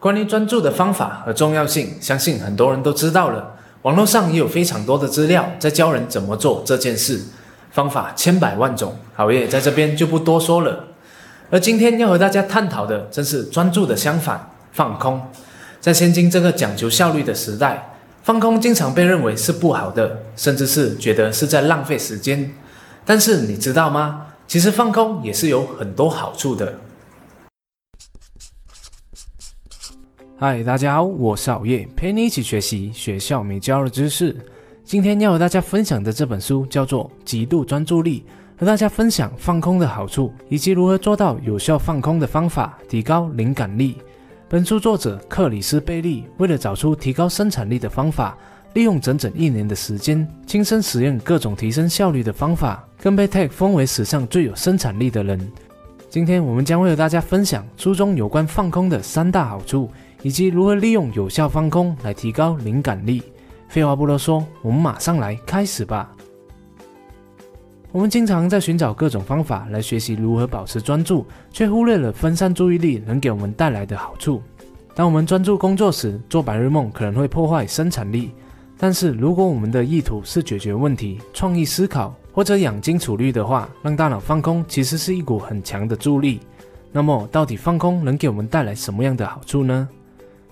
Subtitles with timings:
[0.00, 3.56] 关于专注的方法和重要性，相信很多人都知道了。
[3.82, 7.20] 网络上也有非常多的资料在教人怎么做这件事，
[7.72, 10.84] 方法千百万种，好爷在这边就不多说了。
[11.50, 15.20] 而今天要和大家探讨的，正是专注的相反——放空。
[15.80, 22.52] 在现今这个讲究效率的时代，放空经常被认为是不好的，甚至是觉得是在浪费时间。
[23.04, 24.26] 但是你知道吗？
[24.46, 26.74] 其实放空也是有很多好处的。
[30.40, 34.36] 嗨，大家好，我是熬夜，陪你一起学习学校没教的知识。
[34.84, 38.24] 今天要和大家分享的这本书叫做《极度专注力》，
[38.60, 43.96] 和大家分享放空的好处，以及如何做到有效放空的方法，提高灵感力。
[44.48, 48.38] 本书作者克里斯贝利为了找出提高生产力的方法，
[48.74, 55.50] 利用整整一年的时间，亲身实验各种提升效率的方法，更被 Tech 封为史上最有生产力的人。
[56.08, 59.90] 今天我们将会和大家分享书中有关放空的三大好处。
[60.22, 63.22] 以及如何利用有效放空来提高灵感力。
[63.68, 66.10] 废话不多说，我们马上来开始吧。
[67.90, 74.42] 我们经常在寻找各种方法来学习如何保持专注，却忽略了分散注意力能给我们带来的好处。
[74.94, 78.32] 当我们专注工作时，做白日梦可能会破坏生产力。
[78.76, 86.40] 但是如果我们的意图是解决问题、创意思考或者养精储虑的话，让大脑放空其实是一股很强的助力。
[86.92, 89.88] 那么，到底放空能给我们带来什么样的好处呢？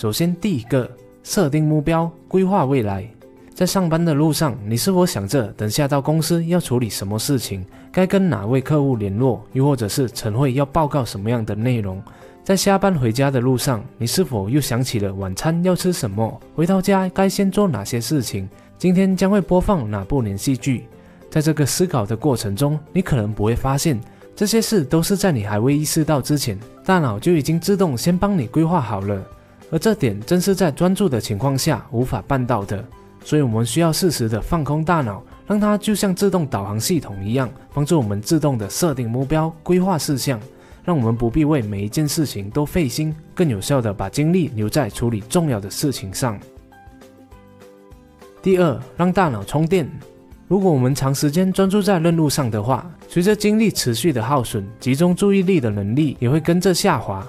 [0.00, 0.90] 首先，第一个，
[1.22, 3.06] 设定目标，规划未来。
[3.52, 12.02] 在上班的路上，你是否想着等下到公司要处理什么事情，该跟哪位客户联络，又或者是晨会要报告什么样的内容？
[12.42, 16.40] 在下班回家的路上，你是否又想起了晚餐要吃什么？
[16.54, 18.48] 回到家该先做哪些事情？
[18.78, 20.86] 今天将会播放哪部连续剧？
[21.28, 24.00] 在这个思考的过程中，你可能不会发现，
[24.34, 29.22] 这些事都是在你还未意识到之前，大脑就已经自动先帮你规划好了。
[29.70, 32.84] 而这点正是在专注的情况下无法办到的，
[33.24, 40.40] 所以我们需要适时的放空大脑，让它就像自动导航系统一样，帮助我们自动的设定目标、规划事项，
[40.84, 46.38] 让我们不必为每一件事情都费心，更有效的把精力留在处理重要的事情上。
[48.42, 49.88] 第二，让大脑充电。
[50.48, 57.24] 如果我们长时间专注在任务上的话，随着精力持续的耗损，集中注意力的能力也会跟着下滑。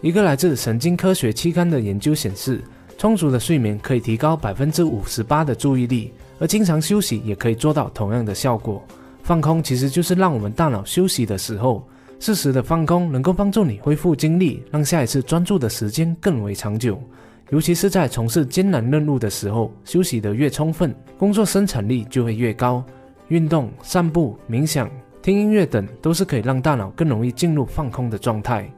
[0.00, 2.62] 一个来自神经科学期刊的研究显示，
[2.96, 8.80] 充足的睡眠可以提高百分之五十八的注意力，而经常休息也可以做到同样的效果。
[9.24, 11.84] 放空其实就是让我们大脑休息的时候，
[12.20, 17.02] 适时的放空能够帮助你恢复精力，让下一次专注的时间更为长久。
[17.50, 22.84] 尤其是在从事艰难任务的时候，休息得越充分，工作生产力就会越高。
[23.28, 24.88] 运动、散步、冥想、
[25.20, 28.70] 听音乐等，都是可以让大脑更容易进入放空的状态。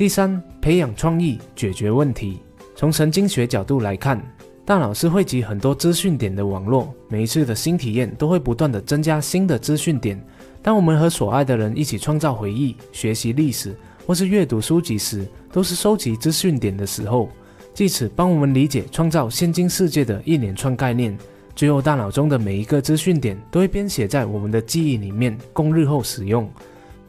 [0.00, 2.40] 第三，培养创意，解决问题。
[2.74, 4.18] 从神经学角度来看，
[4.64, 10.18] 大脑是汇集很多资讯点的网络，每一次的新体验都会不断的增加新的资讯点。
[10.62, 17.28] 当我们和所爱的人一起创造回忆、学习历史或是阅读书籍时，都是收集资讯点的时候，
[17.74, 21.14] 借此帮我们理解、创造现今世界的一连串概念。
[21.54, 26.50] 最后，大脑中的每一个资讯点都会编写在我们的记忆里面，供日后使用。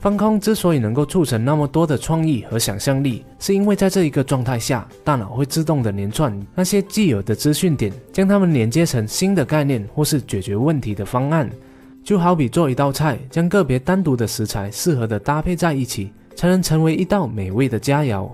[0.02, 11.48] 放空之所以能够促成那么多的创意和想象力，是因为在这一个状态下，大脑会自动的连串那些既有的资讯点，将它们连接成新的概念或是解决问题的方案。
[12.04, 18.28] 就好比做一道菜，将个别单独的食材适合的搭配在一起，才能成为一道美味的佳肴。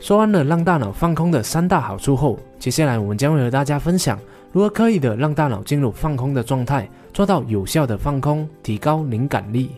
[0.00, 4.18] 说完了让大脑放空的三大好处后，接下来我们将会和大家分享
[4.52, 9.72] 如何刻意的让大脑进入放空的状态，做到有效的放空，提高灵感力。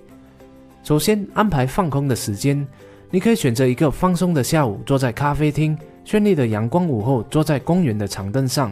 [0.83, 2.67] 首先安排放空的时间，
[3.11, 8.71] 你可以选择一个放松的下午，坐在咖啡厅；绚丽的阳光午后，坐在公园的长凳上；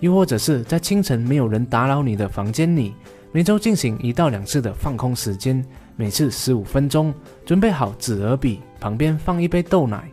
[0.00, 2.94] 又或者是在清晨没有人打扰你的房间里。
[3.32, 5.62] 每周进行一到两次的放空时间，
[5.94, 7.12] 每次十五分钟。
[7.44, 10.10] 准备好纸和笔，旁边放一杯豆奶，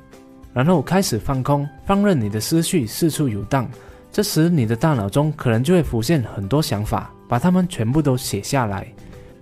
[0.54, 3.70] 然后开始放空，放任你的思绪四处游荡。
[4.12, 8.86] 这时你的大脑中可能就会浮现很多想法，把它们全部都写下来。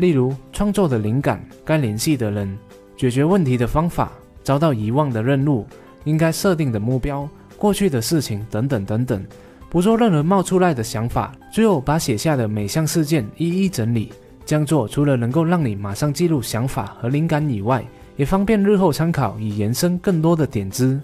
[0.01, 2.57] 例如创作的灵感、该联系的人、
[2.98, 4.12] 解决问题的方法、
[4.42, 5.63] 遭到遗忘的任务、
[6.06, 9.24] 应该设定的目标、过去的事情等等等等，
[9.69, 14.12] 不做任何冒出来的想法，最后把写下的每项事件一一整理。
[14.44, 21.00] 这样做除了能够让你马上记录想法和灵感以外，也方便日后参考，以延伸更多的点子。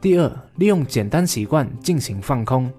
[0.00, 2.72] 第二，利用简单习惯进行放空。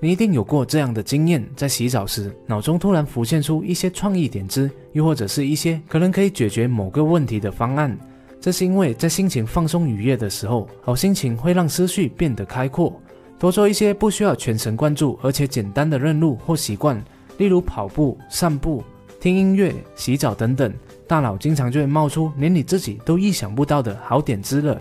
[0.00, 7.98] 你一定有过这样的经验：在洗澡时，脑中突然浮现出一些创意点子，又或者是一些可能可以解决某个问题的方案。
[8.40, 13.00] 这是因为在心情放松愉悦的时候，好心情会让思绪变得开阔。
[13.40, 17.02] 多做一些不需要全神贯注而且简单的任务或习惯，
[17.38, 18.84] 例如跑步、散步、
[19.18, 20.72] 听音乐、洗澡等等，
[21.08, 24.80] 大脑经常就会冒出连你自己都意想不到的好点子了。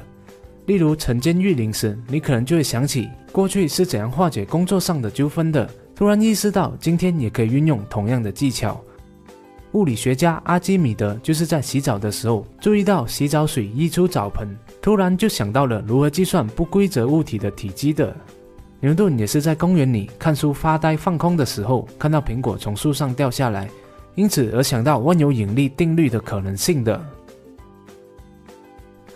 [0.68, 8.80] 例如晨间育灵时，你可能就会想起过去是怎样化解工作上的纠纷的，突然意识到今天也可以运用同样的技巧。
[9.72, 14.46] 物理学家阿基米德就是在洗澡的时候注意到洗澡水溢出澡盆，
[14.82, 18.14] 突然就想到了如何计算不规则物体的体积的。
[18.82, 23.70] 牛顿也是在公园里看书发呆放空的时候，看到苹果从树上掉下来，
[24.16, 27.04] 因此而想到万有引力定律的可能性的。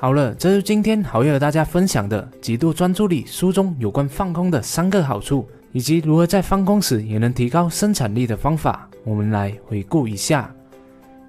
[0.01, 8.89] 好了，这是今天好友和大家分享的极度专注力书中有关放空的三个好处，以及如何在放空时也能提高生产力的方法。
[9.03, 10.51] 我们来回顾一下：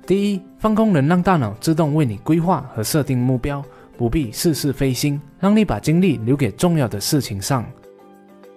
[0.07, 3.63] 第一，放空能让大脑自动为你规划和设定目标，
[3.99, 7.63] 不必事事费心，让你把精力留给重要的事情上；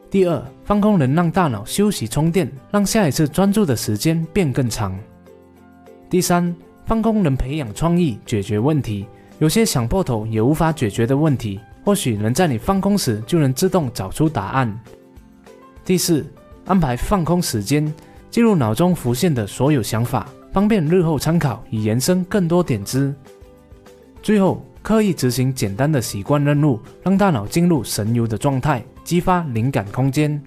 [0.09, 4.93] 第二，放空能让大脑休息充电，让下一次专注的时间变更长；
[6.09, 9.05] 第三，放空能培养创意，解决问题。
[9.39, 14.79] 有些想破头也无法解决的问题，或许能在你放空时就能自动找出答案。
[15.83, 16.25] 第四，
[16.65, 17.93] 安排放空时间，
[18.31, 23.13] 记录脑中浮现的所有想法，方便日后参考，以延伸更多点子。
[24.23, 30.41] 最后，刻意执行简单的习惯任务，让大脑进入神游的状态，激发灵感空间。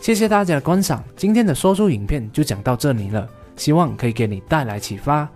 [0.00, 3.26] 谢谢大家的观赏，今天的说书影片就讲到这里了，
[3.56, 5.28] 希望可以给你带来启发。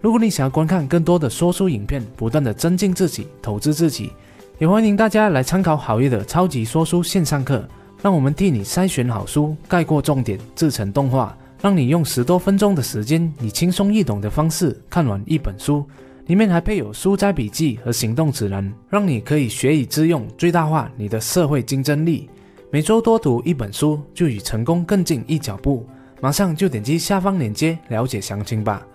[0.00, 4.12] 如果你想要观看更多的说书影片，不断的增进自己、投资自己，
[4.58, 7.66] 也欢迎大家来参考好业的超级说书线上课。
[8.00, 15.84] 让我们替你筛选好书，概括重点，制成动画，让你用十多分钟的时间，以轻松易懂的方式看完一本书。
[16.26, 22.30] 里面还配有书摘笔记和行动指南，让你可以学以致用，最大化你的社会竞争力。
[22.70, 25.84] 每周多读一本书，就与成功更近一脚步。
[26.20, 28.86] 马上就点击下方链接了解详情吧。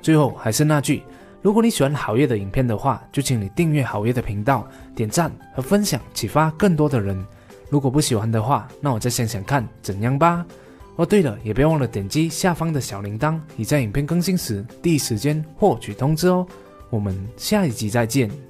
[0.00, 1.02] 最后还是那句，
[1.42, 7.24] 如果你喜欢好月的影片的话，就请你订阅好月的频道，点赞和分享，启发更多的人。
[7.68, 10.44] 如果不喜欢的话，那我再想想看怎样吧。
[10.96, 16.46] 哦，对了，也别忘了点击下方的小铃铛，以在影片更新时第一时间获取通知哦。
[16.90, 18.49] 我们下一集再见。